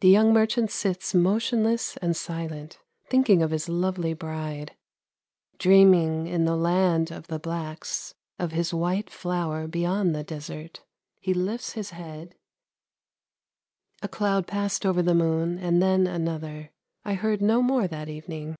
The 0.00 0.08
young 0.08 0.32
merchant 0.32 0.72
sits 0.72 1.14
motionless 1.14 1.96
and 1.98 2.16
silent, 2.16 2.80
thinking 3.06 3.40
of 3.40 3.52
his 3.52 3.68
lovely 3.68 4.14
bride; 4.14 4.74
dreaming 5.58 6.26
in 6.26 6.44
the 6.44 6.56
land 6.56 7.12
of 7.12 7.28
the 7.28 7.38
blacks 7.38 8.16
of 8.40 8.50
his 8.50 8.74
white 8.74 9.08
flower 9.08 9.68
beyond 9.68 10.12
the 10.12 10.24
desert, 10.24 10.80
he 11.20 11.32
lifts 11.32 11.74
his 11.74 11.90
head!" 11.90 12.34
A 14.02 14.08
cloud 14.08 14.48
passed 14.48 14.84
over 14.84 15.02
the 15.02 15.14
moon, 15.14 15.56
and 15.56 15.80
then 15.80 16.08
another; 16.08 16.72
I 17.04 17.14
heard 17.14 17.40
no 17.40 17.62
more 17.62 17.86
that 17.86 18.08
evening. 18.08 18.56